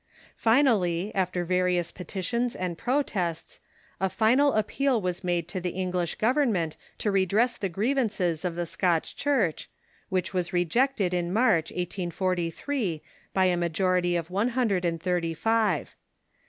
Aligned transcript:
Finally, 0.35 1.13
after 1.13 1.45
various 1.45 1.91
petitions 1.91 2.55
and 2.55 2.75
protests, 2.75 3.59
a 3.99 4.09
final 4.09 4.53
appeal 4.53 4.99
was 4.99 5.23
made 5.23 5.47
to 5.47 5.61
the 5.61 5.73
English 5.77 6.15
Govern 6.15 6.51
ment 6.51 6.75
to 6.97 7.11
redress 7.11 7.55
the 7.55 7.69
grievances 7.69 8.43
of 8.43 8.55
the 8.55 8.65
Scotch 8.65 9.15
Church, 9.15 9.69
which 10.09 10.33
was 10.33 10.53
rejected 10.53 11.13
in 11.13 11.31
March, 11.31 11.69
1843, 11.69 13.03
by 13.31 13.45
a 13.45 13.55
majority 13.55 14.15
of 14.15 14.31
one 14.31 14.49
hundred 14.49 14.85
and 14.85 14.99
thirty 14.99 15.35
five. 15.35 15.95